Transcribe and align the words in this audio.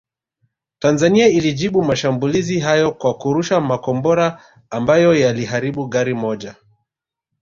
Tanzania 0.79 1.27
ilijibu 1.27 1.83
mashambulizi 1.83 2.59
hayo 2.59 2.91
kwa 2.91 3.13
kurusha 3.13 3.61
makombora 3.61 4.41
ambayo 4.69 5.15
yaliharibu 5.15 5.87
gari 5.87 6.13
moja 6.13 6.55